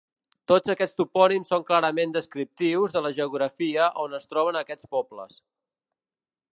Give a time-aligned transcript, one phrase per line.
[0.51, 5.41] Tots aquests topònims són clarament descriptius de la geografia on es troben aquests pobles.